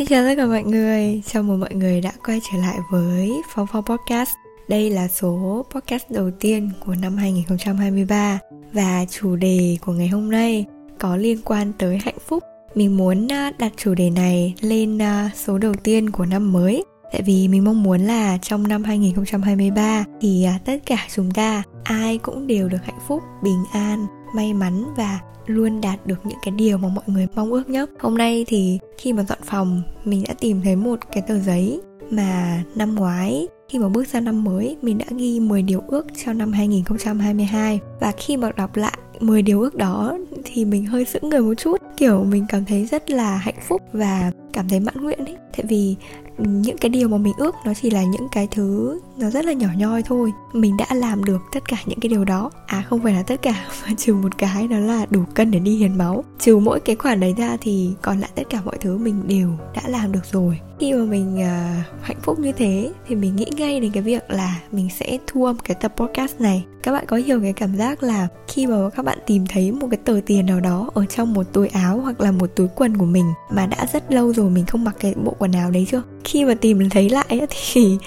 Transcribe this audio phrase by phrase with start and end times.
[0.00, 3.42] Xin chào tất cả mọi người, chào mừng mọi người đã quay trở lại với
[3.54, 4.30] Phong Phong Podcast.
[4.68, 8.38] Đây là số podcast đầu tiên của năm 2023
[8.72, 10.64] Và chủ đề của ngày hôm nay
[10.98, 12.42] có liên quan tới hạnh phúc.
[12.74, 16.84] Mình muốn à, đặt chủ đề này lên à, số đầu tiên của năm mới.
[17.12, 21.62] Tại vì mình mong muốn là trong năm 2023 thì à, tất cả chúng ta
[21.84, 26.38] ai cũng đều được hạnh phúc, bình an, may mắn và luôn đạt được những
[26.42, 29.82] cái điều mà mọi người mong ước nhất hôm nay thì khi mà dọn phòng,
[30.04, 34.24] mình đã tìm thấy một cái tờ giấy mà năm ngoái, khi mà bước sang
[34.24, 38.76] năm mới, mình đã ghi 10 điều ước cho năm 2022 và khi mà đọc
[38.76, 42.64] lại 10 điều ước đó thì mình hơi sững người một chút, kiểu mình cảm
[42.64, 45.36] thấy rất là hạnh phúc và cảm thấy mãn nguyện ấy.
[45.56, 45.96] Tại vì
[46.42, 49.52] những cái điều mà mình ước nó chỉ là những cái thứ nó rất là
[49.52, 50.32] nhỏ nhoi thôi.
[50.52, 52.50] Mình đã làm được tất cả những cái điều đó.
[52.66, 55.58] À không phải là tất cả mà trừ một cái đó là đủ cân để
[55.58, 56.24] đi hiến máu.
[56.38, 59.50] Trừ mỗi cái khoản đấy ra thì còn lại tất cả mọi thứ mình đều
[59.74, 60.60] đã làm được rồi.
[60.80, 64.30] Khi mà mình uh, hạnh phúc như thế thì mình nghĩ ngay đến cái việc
[64.30, 66.64] là mình sẽ thu âm cái tập podcast này.
[66.82, 69.88] Các bạn có hiểu cái cảm giác là khi mà các bạn tìm thấy một
[69.90, 72.96] cái tờ tiền nào đó ở trong một túi áo hoặc là một túi quần
[72.96, 75.86] của mình mà đã rất lâu rồi mình không mặc cái bộ quần áo đấy
[75.90, 76.02] chưa?
[76.30, 77.98] Khi mà tìm thấy lại thì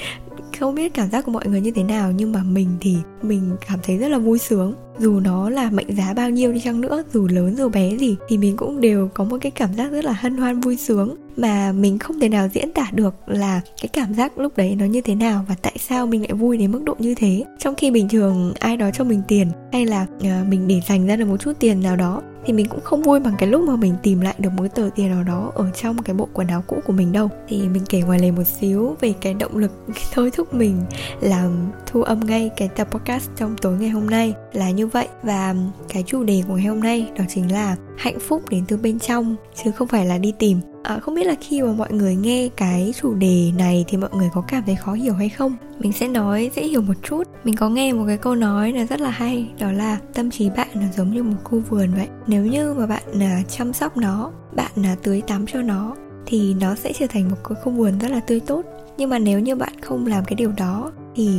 [0.59, 3.55] không biết cảm giác của mọi người như thế nào, nhưng mà mình thì mình
[3.67, 6.81] cảm thấy rất là vui sướng dù nó là mệnh giá bao nhiêu đi chăng
[6.81, 9.91] nữa dù lớn dù bé gì thì mình cũng đều có một cái cảm giác
[9.91, 11.15] rất là hân hoan vui sướng.
[11.37, 14.85] Mà mình không thể nào diễn tả được là cái cảm giác lúc đấy nó
[14.85, 17.43] như thế nào và tại sao mình lại vui đến mức độ như thế.
[17.59, 21.07] Trong khi bình thường ai đó cho mình tiền hay là uh, mình để dành
[21.07, 23.61] ra được một chút tiền nào đó thì mình cũng không vui bằng cái lúc
[23.67, 26.47] mà mình tìm lại được một tờ tiền nào đó ở trong cái bộ quần
[26.47, 27.29] áo cũ của mình đâu.
[27.47, 29.71] Thì mình kể ngoài lề một xíu về cái động lực
[30.13, 30.81] thôi thúc mình
[31.21, 35.07] làm thu âm ngay cái tập podcast trong tối ngày hôm nay là như vậy.
[35.23, 35.55] Và
[35.89, 38.99] cái chủ đề của ngày hôm nay đó chính là hạnh phúc đến từ bên
[38.99, 40.59] trong chứ không phải là đi tìm.
[40.83, 44.09] À, không biết là khi mà mọi người nghe cái chủ đề này thì mọi
[44.13, 45.55] người có cảm thấy khó hiểu hay không?
[45.79, 47.23] Mình sẽ nói dễ hiểu một chút.
[47.43, 50.49] Mình có nghe một cái câu nói là rất là hay đó là tâm trí
[50.49, 52.07] bạn là giống như một khu vườn vậy.
[52.27, 55.95] Nếu như mà bạn là chăm sóc nó bạn là tưới tắm cho nó
[56.25, 58.65] thì nó sẽ trở thành một cái khu vườn rất là tươi tốt.
[58.97, 61.29] Nhưng mà nếu như bạn không làm cái điều đó thì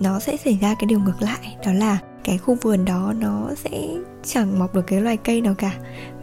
[0.00, 3.50] nó sẽ xảy ra cái điều ngược lại đó là cái khu vườn đó nó
[3.56, 3.88] sẽ
[4.24, 5.74] chẳng mọc được cái loài cây nào cả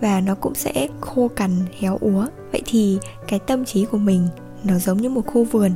[0.01, 2.27] và nó cũng sẽ khô cằn, héo úa.
[2.51, 2.97] Vậy thì
[3.27, 4.27] cái tâm trí của mình
[4.63, 5.71] nó giống như một khu vườn.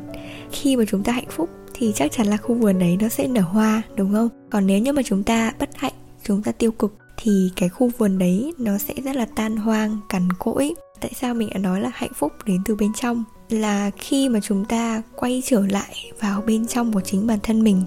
[0.51, 3.27] Khi mà chúng ta hạnh phúc thì chắc chắn là khu vườn đấy nó sẽ
[3.27, 4.29] nở hoa, đúng không?
[4.49, 5.93] Còn nếu như mà chúng ta bất hạnh,
[6.23, 9.97] chúng ta tiêu cực thì cái khu vườn đấy nó sẽ rất là tan hoang,
[10.09, 10.73] cằn cỗi.
[11.01, 13.23] Tại sao mình đã nói là hạnh phúc đến từ bên trong?
[13.49, 17.63] Là khi mà chúng ta quay trở lại vào bên trong của chính bản thân
[17.63, 17.83] mình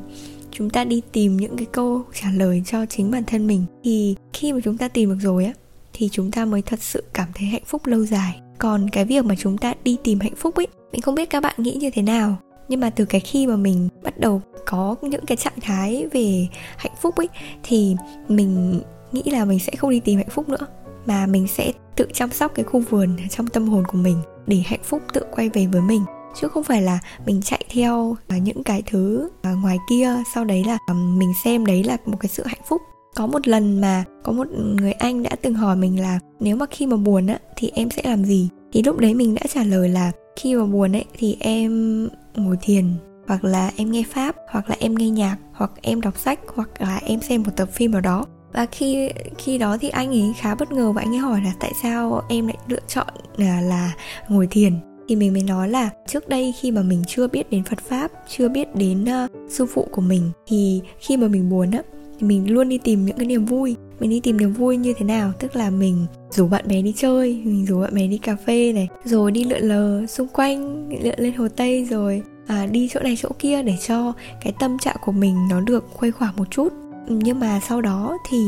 [0.60, 4.16] chúng ta đi tìm những cái câu trả lời cho chính bản thân mình, thì
[4.32, 5.53] khi mà chúng ta tìm được rồi á,
[5.93, 8.41] thì chúng ta mới thật sự cảm thấy hạnh phúc lâu dài.
[8.59, 11.43] Còn cái việc mà chúng ta đi tìm hạnh phúc ấy, mình không biết các
[11.43, 12.37] bạn nghĩ như thế nào,
[12.69, 16.47] nhưng mà từ cái khi mà mình bắt đầu có những cái trạng thái về
[16.77, 17.28] hạnh phúc ấy,
[17.62, 17.97] thì
[18.28, 18.81] mình
[19.12, 20.66] nghĩ là mình sẽ không đi tìm hạnh phúc nữa,
[21.06, 24.16] mà mình sẽ tự chăm sóc cái khu vườn trong tâm hồn của mình
[24.47, 26.04] để hạnh phúc tự quay về với mình
[26.35, 30.45] chứ không phải là mình chạy theo à, những cái thứ à, ngoài kia sau
[30.45, 32.83] đấy là mình xem đấy là một cái sự hạnh phúc.
[33.15, 36.67] Có một lần mà có một người anh đã từng hỏi mình là nếu mà
[36.71, 38.49] khi mà buồn á thì em sẽ làm gì?
[38.73, 42.57] Thì lúc đấy mình đã trả lời là khi mà buồn ấy thì em ngồi
[42.63, 42.95] thiền
[43.27, 46.69] hoặc là em nghe pháp hoặc là em nghe nhạc hoặc em đọc sách hoặc
[46.78, 48.27] là em xem một tập phim nào đó.
[48.53, 51.53] Và khi khi đó thì anh ấy khá bất ngờ và anh ấy hỏi là
[51.60, 53.93] tại sao em lại lựa chọn là, là
[54.28, 54.72] ngồi thiền?
[55.10, 58.10] Thì mình mới nói là trước đây khi mà mình chưa biết đến Phật pháp,
[58.28, 61.83] chưa biết đến uh, sư phụ của mình thì khi mà mình buồn á
[62.18, 63.77] thì mình luôn đi tìm những cái niềm vui.
[64.01, 65.33] Mình đi tìm niềm vui như thế nào?
[65.39, 68.72] Tức là mình rủ bạn bè đi chơi mình rủ bạn bè đi cà phê
[68.72, 73.01] này rồi đi lượn lờ xung quanh lượn lên hồ tây rồi à, đi chỗ
[73.01, 76.51] này chỗ kia để cho cái tâm trạng của mình nó được khuây khỏa một
[76.51, 76.72] chút.
[77.09, 78.39] Nhưng mà sau đó thì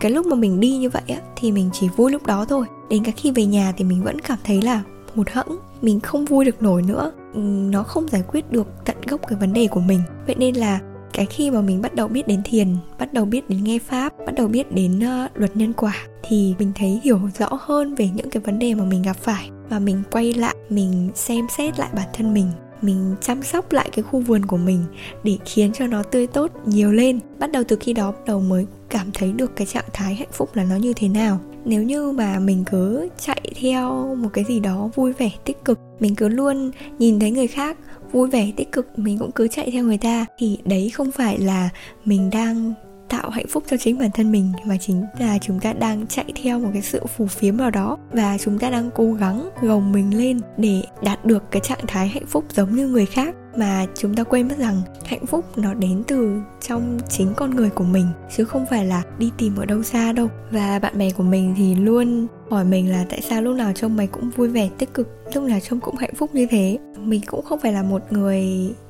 [0.00, 2.66] cái lúc mà mình đi như vậy á thì mình chỉ vui lúc đó thôi.
[2.90, 4.82] Đến cả khi về nhà thì mình vẫn cảm thấy là
[5.14, 7.12] hụt hẫng mình không vui được nổi nữa.
[7.34, 7.40] Ừ,
[7.70, 10.00] nó không giải quyết được tận gốc cái vấn đề của mình.
[10.26, 10.80] Vậy nên là
[11.12, 14.12] cái khi mà mình bắt đầu biết đến thiền bắt đầu biết đến nghe pháp
[14.26, 18.08] bắt đầu biết đến uh, luật nhân quả thì mình thấy hiểu rõ hơn về
[18.14, 21.78] những cái vấn đề mà mình gặp phải và mình quay lại mình xem xét
[21.78, 22.46] lại bản thân mình
[22.82, 24.84] mình chăm sóc lại cái khu vườn của mình
[25.24, 27.20] để khiến cho nó tươi tốt nhiều lên.
[27.38, 30.28] Bắt đầu từ khi đó bắt đầu mới cảm thấy được cái trạng thái hạnh
[30.32, 34.44] phúc là nó như thế nào nếu như mà mình cứ chạy theo một cái
[34.48, 37.76] gì đó vui vẻ, tích cực, mình cứ luôn nhìn thấy người khác
[38.12, 41.38] vui vẻ, tích cực, mình cũng cứ chạy theo người ta, thì đấy không phải
[41.38, 41.70] là
[42.04, 42.72] mình đang
[43.18, 46.24] tạo hạnh phúc cho chính bản thân mình mà chính là chúng ta đang chạy
[46.42, 49.92] theo một cái sự phù phiếm vào đó và chúng ta đang cố gắng gồng
[49.92, 53.34] mình lên để đạt được cái trạng thái hạnh phúc giống như người khác.
[53.56, 57.70] Mà chúng ta quên mất rằng hạnh phúc nó đến từ trong chính con người
[57.70, 58.06] của mình,
[58.36, 60.28] chứ không phải là đi tìm ở đâu xa đâu.
[60.50, 63.96] Và bạn bè của mình thì luôn hỏi mình là tại sao lúc nào trông
[63.96, 66.78] mày cũng vui vẻ, tích cực, lúc nào trông cũng hạnh phúc như thế.
[66.98, 68.44] Mình cũng không phải là một người,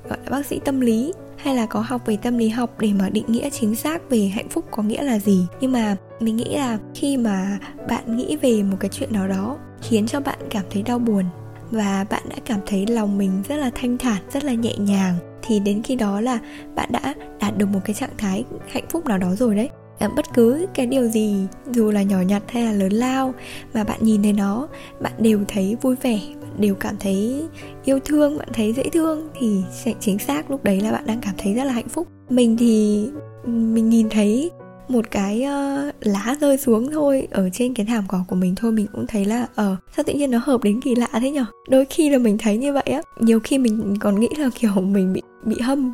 [0.08, 1.12] gọi là, bác sĩ tâm lý
[1.44, 4.26] hay là có học về tâm lý học để mà định nghĩa chính xác về
[4.26, 5.46] hạnh phúc có nghĩa là gì?
[5.60, 7.58] Nhưng mà mình nghĩ là khi mà
[7.88, 11.24] bạn nghĩ về một cái chuyện nào đó khiến cho bạn cảm thấy đau buồn
[11.70, 15.14] và bạn đã cảm thấy lòng mình rất là thanh thản rất là nhẹ nhàng
[15.42, 16.38] thì đến khi đó là
[16.74, 19.68] bạn đã đạt được một cái trạng thái hạnh phúc nào đó rồi đấy.
[19.98, 21.36] À, bất cứ cái điều gì
[21.70, 23.34] dù là nhỏ nhặt hay là lớn lao
[23.74, 24.68] mà bạn nhìn thấy nó
[25.00, 26.20] bạn đều thấy vui vẻ
[26.58, 27.44] đều cảm thấy
[27.84, 29.62] yêu thương bạn thấy dễ thương thì
[30.00, 32.08] chính xác lúc đấy là bạn đang cảm thấy rất là hạnh phúc.
[32.30, 33.04] Mình thì
[33.46, 34.50] mình nhìn thấy
[34.88, 38.72] một cái uh, lá rơi xuống thôi ở trên cái thảm cỏ của mình thôi
[38.72, 41.30] mình cũng thấy là ờ uh, sao tự nhiên nó hợp đến kỳ lạ thế
[41.30, 41.44] nhở?
[41.68, 44.72] Đôi khi là mình thấy như vậy á nhiều khi mình còn nghĩ là kiểu
[44.72, 45.92] mình bị bị hâm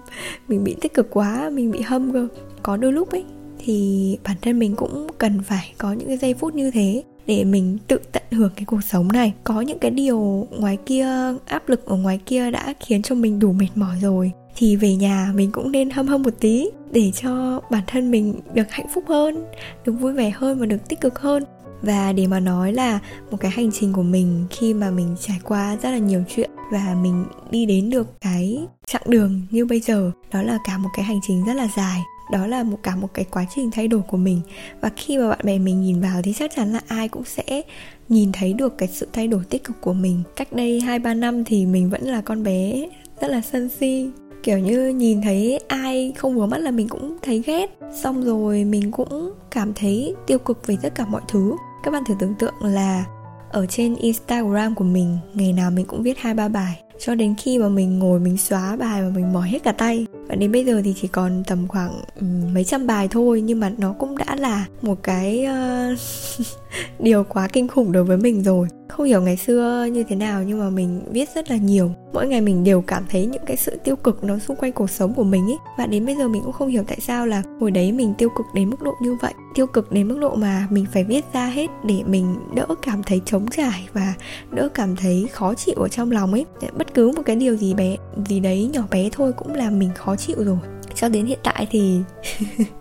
[0.49, 2.29] mình bị tích cực quá mình bị hâm cơ.
[2.63, 3.25] Có đôi lúc ấy
[3.59, 7.45] thì bản thân mình cũng cần phải có những cái giây phút như thế để
[7.45, 9.35] mình tự tận hưởng cái cuộc sống này.
[9.45, 11.09] Có những cái điều ngoài kia,
[11.47, 14.33] áp lực ở ngoài kia đã khiến cho mình đủ mệt mỏi rồi.
[14.57, 18.35] Thì về nhà mình cũng nên hâm hâm một tí để cho bản thân mình
[18.55, 19.45] được hạnh phúc hơn,
[19.85, 21.45] được vui vẻ hơn và được tích cực hơn.
[21.83, 22.99] Và để mà nói là
[23.31, 26.51] một cái hành trình của mình khi mà mình trải qua rất là nhiều chuyện
[26.73, 30.91] và mình đi đến được cái chặng đường như bây giờ, đó là cả một
[30.97, 32.01] cái hành trình rất là dài
[32.33, 34.41] đó là một, cả một cái quá trình thay đổi của mình.
[34.81, 37.63] Và khi mà bạn bè mình nhìn vào thì chắc chắn là ai cũng sẽ
[38.09, 40.23] nhìn thấy được cái sự thay đổi tích cực của mình.
[40.37, 42.89] Cách đây hai, ba năm thì mình vẫn là con bé
[43.21, 44.11] rất là sân si.
[44.43, 47.79] Kiểu như nhìn thấy ai không vừa mắt là mình cũng thấy ghét.
[48.03, 51.57] Xong rồi mình cũng cảm thấy tiêu cực về tất cả mọi thứ.
[51.83, 53.05] Các bạn thử tưởng tượng là
[53.51, 57.35] ở trên instagram của mình, ngày nào mình cũng viết hai, ba bài cho đến
[57.39, 60.07] khi mà mình ngồi mình xóa bài mà mình mỏi hết cả tay.
[60.29, 63.41] Và đến bây giờ thì chỉ còn tầm khoảng um, mấy trăm bài thôi.
[63.41, 65.99] Nhưng mà nó cũng đã là một cái uh,
[66.99, 68.69] điều quá kinh khủng đối với mình rồi.
[68.89, 71.91] Không hiểu ngày xưa như thế nào nhưng mà mình viết rất là nhiều.
[72.13, 74.91] Mỗi ngày mình đều cảm thấy những cái sự tiêu cực nó xung quanh cuộc
[74.91, 77.43] sống của mình ấy và đến bây giờ mình cũng không hiểu tại sao là
[77.61, 79.35] hồi đấy mình tiêu cực đến mức độ như vậy.
[79.55, 83.03] Tiêu cực đến mức độ mà mình phải viết ra hết để mình đỡ cảm
[83.03, 84.15] thấy trống trải và
[84.51, 86.47] đỡ cảm thấy khó chịu ở trong lòng ấy.
[86.79, 87.97] Bất cứ một cái điều gì bé,
[88.29, 90.59] gì đấy nhỏ bé thôi cũng làm mình khó chịu rồi.
[90.95, 92.01] Cho đến hiện tại thì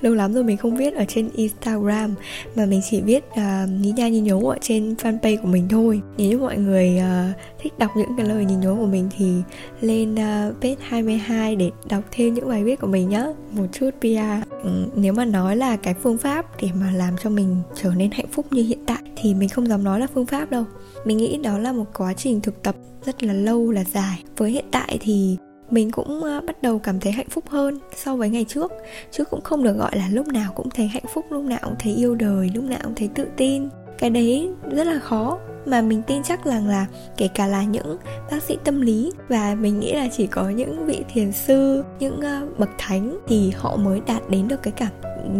[0.00, 2.14] lâu lắm rồi mình không viết ở trên Instagram
[2.56, 5.68] mà mình chỉ viết uh, à, nhí nha nhí nhố ở trên fanpage của mình
[5.68, 6.00] thôi.
[6.16, 9.32] Nếu như mọi người uh, thích đọc những cái lời nhí nhố của mình thì
[9.80, 13.90] lên uh, page 22 để đọc thêm những bài viết của mình nhé một chút
[14.00, 17.90] PR ừ, nếu mà nói là cái phương pháp để mà làm cho mình trở
[17.96, 20.64] nên hạnh phúc như hiện tại thì mình không dám nói là phương pháp đâu.
[21.04, 24.22] Mình nghĩ đó là một quá trình thực tập rất là lâu là dài.
[24.36, 25.36] Với hiện tại thì
[25.70, 28.72] mình cũng ờ, bắt đầu cảm thấy hạnh phúc hơn so với ngày trước.
[29.10, 31.74] Chứ cũng không được gọi là lúc nào cũng thấy hạnh phúc, lúc nào cũng
[31.78, 33.68] thấy yêu đời, lúc nào cũng thấy tự tin.
[33.98, 35.38] Cái đấy rất là khó.
[35.66, 37.96] Mà mình tin chắc rằng là kể cả là những
[38.30, 42.20] bác sĩ tâm lý và mình nghĩ là chỉ có những vị thiền sư, những
[42.20, 44.92] ờ, bậc thánh thì họ mới đạt đến được cái cảm,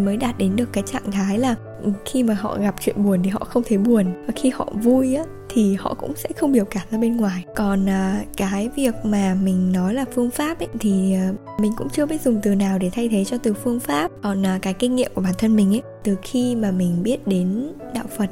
[0.05, 1.55] mới đạt đến được cái trạng thái là
[2.05, 4.25] khi mà họ gặp chuyện buồn thì họ không thấy buồn.
[4.27, 7.45] Và khi họ vui á thì họ cũng sẽ không biểu cảm ra bên ngoài.
[7.55, 11.89] Còn à, cái việc mà mình nói là phương pháp ấy thì à, mình cũng
[11.91, 14.11] chưa biết dùng từ nào để thay thế cho từ phương pháp.
[14.23, 17.27] Còn à, cái kinh nghiệm của bản thân mình ấy từ khi mà mình biết
[17.27, 18.31] đến đạo phật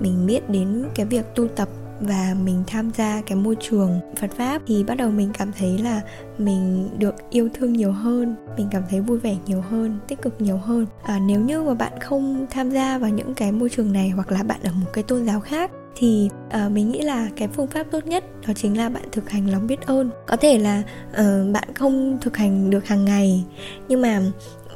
[0.00, 1.68] mình biết đến cái việc tu tập
[2.00, 5.78] và mình tham gia cái môi trường Phật pháp thì bắt đầu mình cảm thấy
[5.78, 6.00] là
[6.38, 10.40] mình được yêu thương nhiều hơn mình cảm thấy vui vẻ nhiều hơn tích cực
[10.40, 10.86] nhiều hơn.
[11.02, 14.32] À, nếu như mà bạn không tham gia vào những cái môi trường này hoặc
[14.32, 17.66] là bạn ở một cái tôn giáo khác thì uh, mình nghĩ là cái phương
[17.66, 20.10] pháp tốt nhất đó chính là bạn thực hành lòng biết ơn.
[20.26, 23.44] Có thể là uh, bạn không thực hành được hàng ngày
[23.88, 24.22] nhưng mà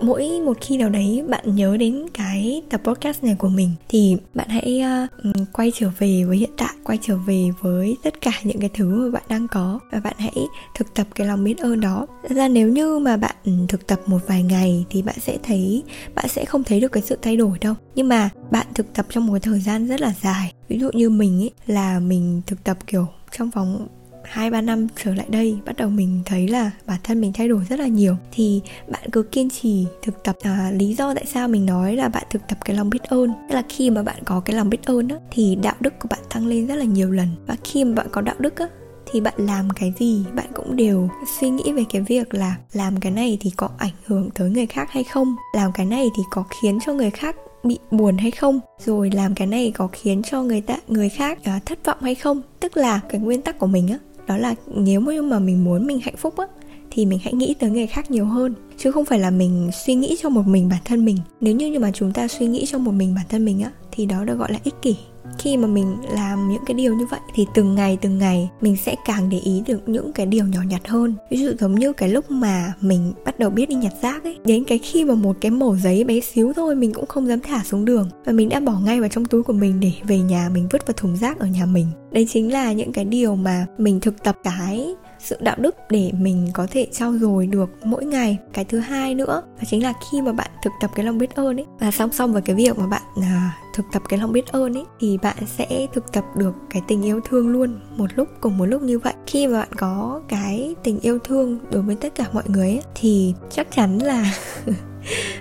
[0.00, 4.16] mỗi một khi nào đấy bạn nhớ đến cái tập podcast này của mình thì
[4.34, 4.82] bạn hãy
[5.28, 8.70] uh, quay trở về với hiện tại quay trở về với tất cả những cái
[8.74, 9.80] thứ mà bạn đang có.
[9.92, 12.06] Và bạn hãy thực tập cái lòng biết ơn đó.
[12.28, 15.82] Ra nếu như mà bạn ừ, thực tập một vài ngày thì bạn sẽ thấy
[16.14, 17.74] bạn sẽ không thấy được cái sự thay đổi đâu.
[17.94, 20.52] Nhưng mà bạn thực tập trong một thời gian rất là dài.
[20.68, 23.88] Ví dụ như mình ấy là mình thực tập kiểu trong vòng
[24.24, 27.48] hai ba năm trở lại đây bắt đầu mình thấy là bản thân mình thay
[27.48, 28.16] đổi rất là nhiều.
[28.32, 32.08] Thì bạn cứ kiên trì thực tập à, lý do tại sao mình nói là
[32.08, 33.32] bạn thực tập cái lòng biết ơn.
[33.48, 36.08] Tức là khi mà bạn có cái lòng biết ơn á thì đạo đức của
[36.10, 37.28] bạn tăng lên rất là nhiều lần.
[37.46, 38.66] Và khi mà bạn có đạo đức á
[39.12, 41.08] thì bạn làm cái gì bạn cũng đều
[41.40, 44.66] suy nghĩ về cái việc là làm cái này thì có ảnh hưởng tới người
[44.66, 45.36] khác hay không?
[45.54, 48.60] Làm cái này thì có khiến cho người khác bị buồn hay không?
[48.84, 52.14] Rồi làm cái này có khiến cho người ta người khác uh, thất vọng hay
[52.14, 52.42] không?
[52.60, 53.98] Tức là cái nguyên tắc của mình á
[54.30, 56.46] đó là nếu mà mình muốn mình hạnh phúc á,
[56.90, 59.94] thì mình hãy nghĩ tới người khác nhiều hơn, chứ không phải là mình suy
[59.94, 61.16] nghĩ cho một mình bản thân mình.
[61.40, 64.06] Nếu như mà chúng ta suy nghĩ cho một mình bản thân mình á, thì
[64.06, 64.96] đó được gọi là ích kỷ
[65.38, 68.76] khi mà mình làm những cái điều như vậy thì từng ngày từng ngày mình
[68.76, 71.14] sẽ càng để ý được những cái điều nhỏ nhặt hơn.
[71.30, 74.38] Ví dụ giống như cái lúc mà mình bắt đầu biết đi nhặt rác ấy
[74.44, 77.40] đến cái khi mà một cái mẩu giấy bé xíu thôi mình cũng không dám
[77.40, 80.18] thả xuống đường và mình đã bỏ ngay vào trong túi của mình để về
[80.18, 81.86] nhà mình vứt vào thùng rác ở nhà mình.
[82.10, 86.12] Đấy chính là những cái điều mà mình thực tập cái sự đạo đức để
[86.20, 88.38] mình có thể trau dồi được mỗi ngày.
[88.52, 91.34] Cái thứ hai nữa đó chính là khi mà bạn thực tập cái lòng biết
[91.34, 94.32] ơn ấy và song song với cái việc mà bạn à, thực tập cái lòng
[94.32, 98.10] biết ơn ấy thì bạn sẽ thực tập được cái tình yêu thương luôn một
[98.16, 99.14] lúc cùng một lúc như vậy.
[99.26, 102.82] Khi mà bạn có cái tình yêu thương đối với tất cả mọi người ấy,
[102.94, 104.32] thì chắc chắn là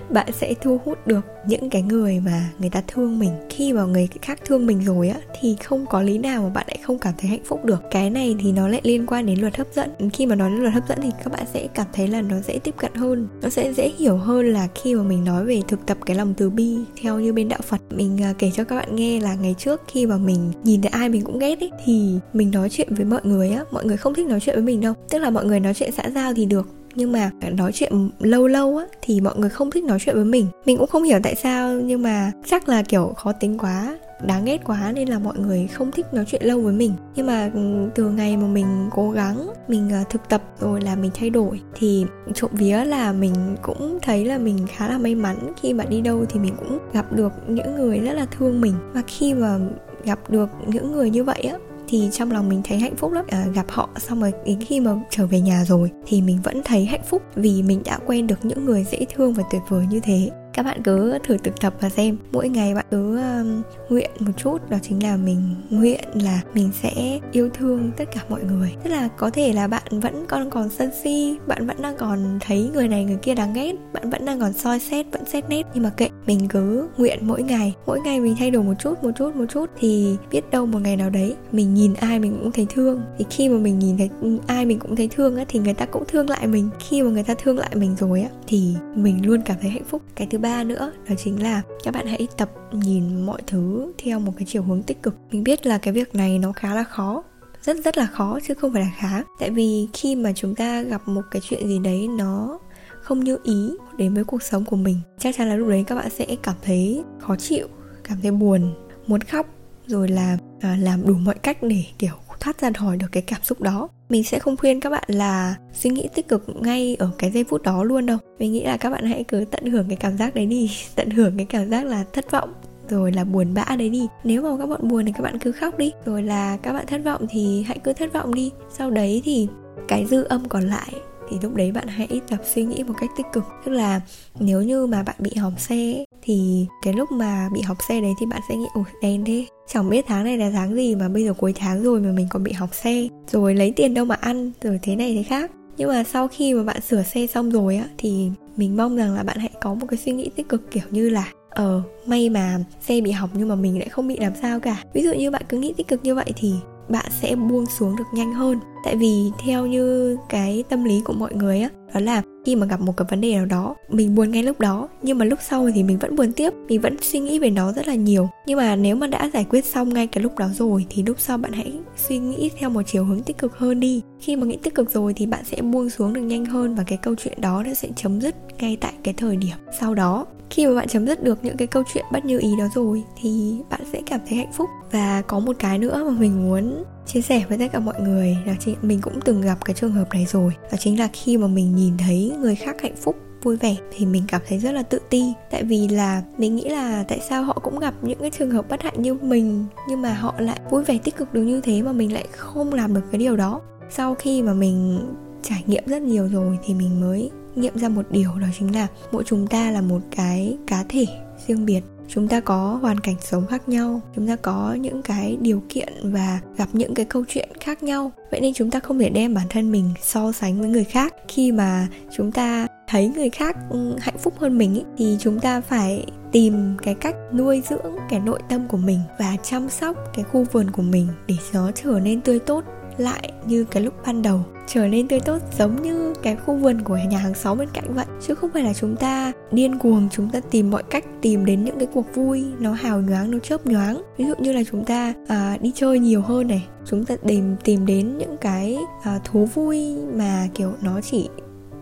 [0.09, 3.31] bạn sẽ thu hút được những cái người mà người ta thương mình.
[3.49, 6.65] Khi mà người khác thương mình rồi á, thì không có lý nào mà bạn
[6.67, 7.83] lại không cảm thấy hạnh phúc được.
[7.91, 10.09] Cái này thì nó lại liên quan đến luật hấp dẫn.
[10.13, 12.39] Khi mà nói đến luật hấp dẫn thì các bạn sẽ cảm thấy là nó
[12.39, 13.27] dễ tiếp cận hơn.
[13.41, 16.33] Nó sẽ dễ hiểu hơn là khi mà mình nói về thực tập cái lòng
[16.37, 17.81] từ bi theo như bên đạo phật.
[17.89, 20.89] Mình à, kể cho các bạn nghe là ngày trước khi mà mình nhìn thấy
[20.89, 23.63] ai mình cũng ghét ấy, thì mình nói chuyện với mọi người á.
[23.71, 24.93] Mọi người không thích nói chuyện với mình đâu.
[25.09, 28.47] Tức là mọi người nói chuyện xã giao thì được nhưng mà nói chuyện lâu
[28.47, 30.47] lâu á, thì mọi người không thích nói chuyện với mình.
[30.65, 34.45] Mình cũng không hiểu tại sao, nhưng mà chắc là kiểu khó tính quá, đáng
[34.45, 36.93] ghét quá nên là mọi người không thích nói chuyện lâu với mình.
[37.15, 40.95] Nhưng mà ừ, từ ngày mà mình cố gắng, mình ờ, thực tập rồi là
[40.95, 45.15] mình thay đổi, thì trộm vía là mình cũng thấy là mình khá là may
[45.15, 48.61] mắn khi mà đi đâu thì mình cũng gặp được những người rất là thương
[48.61, 48.73] mình.
[48.93, 49.59] Và khi mà
[50.03, 51.57] gặp được những người như vậy á
[51.89, 53.25] thì trong lòng mình thấy hạnh phúc lắm.
[53.29, 56.61] À, gặp họ xong rồi đến khi mà trở về nhà rồi thì mình vẫn
[56.65, 59.85] thấy hạnh phúc vì mình đã quen được những người dễ thương và tuyệt vời
[59.89, 62.17] như thế các bạn cứ thử thực tập và xem.
[62.31, 66.69] Mỗi ngày bạn cứ um, nguyện một chút đó chính là mình nguyện là mình
[66.81, 68.75] sẽ yêu thương tất cả mọi người.
[68.83, 72.39] Tức là có thể là bạn vẫn còn còn sân si bạn vẫn đang còn
[72.41, 75.49] thấy người này người kia đáng ghét bạn vẫn đang còn soi xét vẫn xét
[75.49, 75.65] nét.
[75.73, 77.75] Nhưng mà kệ mình cứ nguyện mỗi ngày.
[77.85, 80.79] Mỗi ngày mình thay đổi một chút một chút một chút thì biết đâu một
[80.79, 83.01] ngày nào đấy mình nhìn ai mình cũng thấy thương.
[83.17, 84.09] Thì khi mà mình nhìn thấy
[84.47, 86.69] ai mình cũng thấy thương á thì người ta cũng thương lại mình.
[86.79, 89.83] Khi mà người ta thương lại mình rồi á thì mình luôn cảm thấy hạnh
[89.89, 90.01] phúc.
[90.15, 94.19] Cái thứ ba nữa đó chính là các bạn hãy tập nhìn mọi thứ theo
[94.19, 95.15] một cái chiều hướng tích cực.
[95.31, 97.23] Mình biết là cái việc này nó khá là khó
[97.61, 99.23] rất rất là khó chứ không phải là khá.
[99.39, 102.59] Tại vì khi mà chúng ta gặp một cái chuyện gì đấy nó
[103.01, 105.95] không như ý đến với cuộc sống của mình chắc chắn là lúc đấy các
[105.95, 107.67] bạn sẽ cảm thấy khó chịu
[108.03, 108.73] cảm thấy buồn
[109.07, 109.47] muốn khóc
[109.87, 113.43] rồi là à, làm đủ mọi cách để kiểu thoát ra khỏi được cái cảm
[113.43, 113.87] xúc đó.
[114.09, 117.43] Mình sẽ không khuyên các bạn là suy nghĩ tích cực ngay ở cái giây
[117.43, 118.17] phút đó luôn đâu.
[118.39, 121.09] Mình nghĩ là các bạn hãy cứ tận hưởng cái cảm giác đấy đi, tận
[121.09, 122.53] hưởng cái cảm giác là thất vọng,
[122.89, 124.07] rồi là buồn bã đấy đi.
[124.23, 126.85] Nếu mà các bạn buồn thì các bạn cứ khóc đi, rồi là các bạn
[126.87, 128.51] thất vọng thì hãy cứ thất vọng đi.
[128.69, 129.47] Sau đấy thì
[129.87, 130.93] cái dư âm còn lại
[131.29, 133.43] thì lúc đấy bạn hãy tập suy nghĩ một cách tích cực.
[133.65, 134.01] Tức là
[134.39, 138.13] nếu như mà bạn bị hỏng xe thì cái lúc mà bị hỏng xe đấy
[138.19, 141.09] thì bạn sẽ nghĩ ủa đen thế, chẳng biết tháng này là tháng gì mà
[141.09, 144.05] bây giờ cuối tháng rồi mà mình còn bị hỏng xe, rồi lấy tiền đâu
[144.05, 145.51] mà ăn, rồi thế này thế khác.
[145.77, 149.15] Nhưng mà sau khi mà bạn sửa xe xong rồi á, thì mình mong rằng
[149.15, 152.29] là bạn hãy có một cái suy nghĩ tích cực, kiểu như là ờ may
[152.29, 154.83] mà xe bị hỏng nhưng mà mình lại không bị làm sao cả.
[154.93, 156.53] Ví dụ như bạn cứ nghĩ tích cực như vậy thì
[156.89, 158.59] bạn sẽ buông xuống được nhanh hơn.
[158.85, 162.65] Tại vì theo như cái tâm lý của mọi người á, đó là khi mà
[162.65, 165.39] gặp một cái vấn đề nào đó, mình buồn ngay lúc đó, nhưng mà lúc
[165.49, 168.29] sau thì mình vẫn buồn tiếp, mình vẫn suy nghĩ về nó rất là nhiều.
[168.45, 171.19] Nhưng mà nếu mà đã giải quyết xong ngay cái lúc đó rồi, thì lúc
[171.19, 171.73] sau bạn hãy
[172.07, 174.01] suy nghĩ theo một chiều hướng tích cực hơn đi.
[174.19, 176.83] Khi mà nghĩ tích cực rồi thì bạn sẽ buông xuống được nhanh hơn và
[176.83, 180.25] cái câu chuyện đó nó sẽ chấm dứt ngay tại cái thời điểm sau đó.
[180.49, 183.03] Khi mà bạn chấm dứt được những cái câu chuyện bất như ý đó rồi,
[183.21, 184.69] thì bạn sẽ cảm thấy hạnh phúc.
[184.91, 188.37] Và có một cái nữa mà mình muốn chia sẻ với tất cả mọi người
[188.45, 190.53] là mình cũng từng gặp cái trường hợp này rồi.
[190.71, 194.05] Đó chính là khi mà mình nhìn thấy người khác hạnh phúc, vui vẻ thì
[194.05, 195.23] mình cảm thấy rất là tự ti.
[195.51, 198.69] Tại vì là mình nghĩ là tại sao họ cũng gặp những cái trường hợp
[198.69, 201.81] bất hạnh như mình, nhưng mà họ lại vui vẻ tích cực được như thế
[201.81, 203.61] mà mình lại không làm được cái điều đó.
[203.89, 204.99] Sau khi mà mình
[205.43, 208.87] trải nghiệm rất nhiều rồi thì mình mới nghiệm ra một điều, đó chính là
[209.11, 211.05] mỗi chúng ta là một cái cá thể
[211.47, 215.37] riêng biệt chúng ta có hoàn cảnh sống khác nhau chúng ta có những cái
[215.41, 218.11] điều kiện và gặp những cái câu chuyện khác nhau.
[218.31, 221.15] Vậy nên chúng ta không thể đem bản thân mình so sánh với người khác.
[221.27, 225.39] Khi mà chúng ta thấy người khác ừ, hạnh phúc hơn mình ý, thì chúng
[225.39, 229.97] ta phải tìm cái cách nuôi dưỡng cái nội tâm của mình và chăm sóc
[230.13, 232.63] cái khu vườn của mình để nó trở nên tươi tốt
[232.97, 234.43] lại như cái lúc ban đầu.
[234.67, 237.93] Trở nên tươi tốt giống như cái khu vườn của nhà hàng xóm bên cạnh
[237.93, 238.05] vậy.
[238.21, 241.63] Chứ không phải là chúng ta điên cuồng chúng ta tìm mọi cách tìm đến
[241.63, 244.01] những cái cuộc vui nó hào nhoáng nó chớp nhoáng.
[244.17, 247.55] Ví dụ như là chúng ta à, đi chơi nhiều hơn này chúng ta tìm
[247.63, 251.29] tìm đến những cái à, thú vui mà kiểu nó chỉ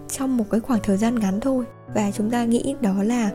[0.10, 1.66] trong một cái khoảng thời gian ngắn thôi.
[1.96, 3.32] Và chúng ta nghĩ đó là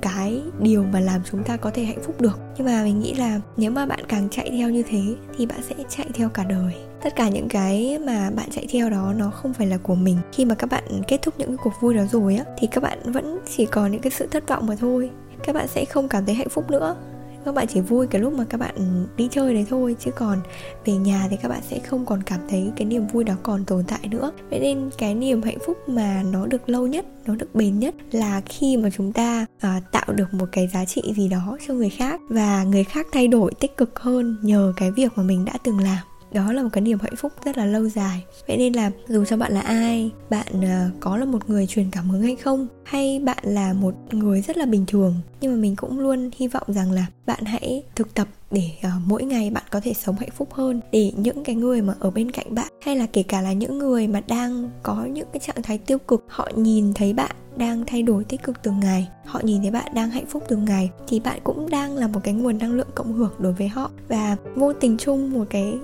[0.00, 2.38] cái điều mà làm chúng ta có thể hạnh phúc được.
[2.56, 5.02] Nhưng mà mình nghĩ là nếu mà bạn càng chạy theo như thế
[5.36, 6.74] thì bạn sẽ chạy theo cả đời.
[7.02, 10.18] Tất cả những cái mà bạn chạy theo đó nó không phải là của mình.
[10.32, 12.82] Khi mà các bạn kết thúc những cái cuộc vui đó rồi á, thì các
[12.82, 15.10] bạn vẫn chỉ còn những cái sự thất vọng mà thôi.
[15.44, 16.96] Các bạn sẽ không cảm thấy hạnh phúc nữa
[17.44, 20.38] các bạn chỉ vui cái lúc mà các bạn đi chơi đấy thôi chứ còn
[20.84, 23.64] về nhà thì các bạn sẽ không còn cảm thấy cái niềm vui đó còn
[23.64, 24.32] tồn tại nữa.
[24.50, 27.94] Vậy nên cái niềm hạnh phúc mà nó được lâu nhất nó được bền nhất
[28.12, 31.74] là khi mà chúng ta à, tạo được một cái giá trị gì đó cho
[31.74, 35.44] người khác và người khác thay đổi tích cực hơn nhờ cái việc mà mình
[35.44, 35.98] đã từng làm
[36.34, 38.24] đó là một cái niềm hạnh phúc rất là lâu dài.
[38.48, 41.90] Vậy nên là dù cho bạn là ai bạn ờ, có là một người truyền
[41.90, 45.58] cảm hứng hay không hay bạn là một người rất là bình thường nhưng mà
[45.58, 49.50] mình cũng luôn hy vọng rằng là bạn hãy thực tập để uh, mỗi ngày
[49.50, 52.54] bạn có thể sống hạnh phúc hơn để những cái người mà ở bên cạnh
[52.54, 55.78] bạn hay là kể cả là những người mà đang có những cái trạng thái
[55.78, 59.62] tiêu cực họ nhìn thấy bạn đang thay đổi tích cực từng ngày họ nhìn
[59.62, 62.58] thấy bạn đang hạnh phúc từng ngày thì bạn cũng đang là một cái nguồn
[62.58, 63.90] năng lượng cộng hưởng đối với họ.
[64.08, 65.74] Và vô tình chung một cái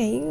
[0.00, 0.22] cái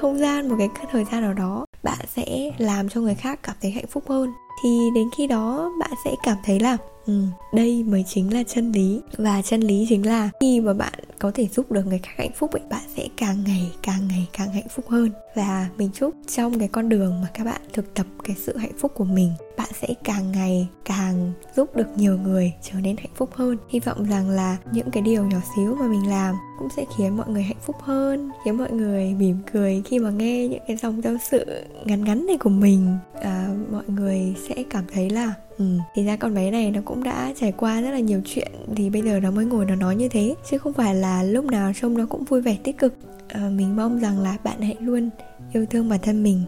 [0.00, 3.56] không gian một cái thời gian nào đó bạn sẽ làm cho người khác cảm
[3.62, 4.30] thấy hạnh phúc hơn.
[4.62, 7.22] Thì đến khi đó bạn sẽ cảm thấy là ừ,
[7.54, 9.00] đây mới chính là chân lý.
[9.16, 12.32] Và chân lý chính là khi mà bạn có thể giúp được người khác hạnh
[12.34, 15.10] phúc ấy bạn sẽ càng ngày càng ngày càng hạnh phúc hơn.
[15.34, 18.78] Và mình chúc trong cái con đường mà các bạn thực tập cái sự hạnh
[18.78, 23.12] phúc của mình bạn sẽ càng ngày càng giúp được nhiều người trở nên hạnh
[23.16, 23.56] phúc hơn.
[23.68, 27.16] Hy vọng rằng là những cái điều nhỏ xíu mà mình làm cũng sẽ khiến
[27.16, 30.76] mọi người hạnh phúc hơn khiến mọi người mỉm cười khi mà nghe những cái
[30.76, 31.46] dòng tâm sự
[31.84, 32.98] ngắn ngắn này của mình.
[33.22, 37.04] À, mọi người sẽ cảm thấy là ừ thì ra con bé này nó cũng
[37.04, 39.96] đã trải qua rất là nhiều chuyện thì bây giờ nó mới ngồi nó nói
[39.96, 42.94] như thế chứ không phải là lúc nào trông nó cũng vui vẻ tích cực.
[43.28, 45.10] À, mình mong rằng là bạn hãy luôn
[45.52, 46.44] yêu thương bản thân mình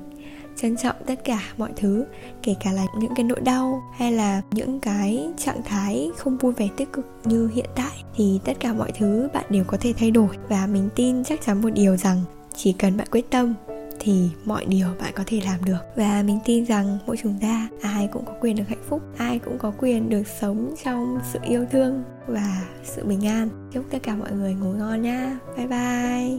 [0.57, 2.05] trân trọng tất cả mọi thứ
[2.42, 6.53] kể cả là những cái nỗi đau hay là những cái trạng thái không vui
[6.53, 9.92] vẻ tích cực như hiện tại thì tất cả mọi thứ bạn đều có thể
[9.98, 10.29] thay đổi.
[10.48, 12.22] Và mình tin chắc chắn một điều rằng
[12.57, 13.55] chỉ cần bạn quyết tâm
[14.05, 15.79] thì mọi điều bạn có thể làm được.
[15.97, 19.38] Và mình tin rằng mỗi chúng ta, ai cũng có quyền được hạnh phúc, ai
[19.38, 23.49] cũng có quyền được sống trong sự yêu thương và sự bình an.
[23.73, 25.38] Chúc tất cả mọi người ngủ ngon nha.
[25.57, 26.38] Bye bye.